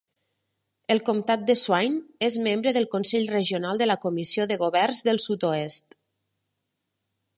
[0.93, 5.23] El comtat de Swain és membre del Consell regional de la comissió de governs del
[5.27, 5.95] Sud-oest.